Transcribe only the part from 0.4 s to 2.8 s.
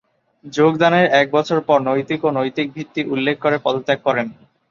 যোগদানের এক বছর পর "নৈতিক ও নৈতিক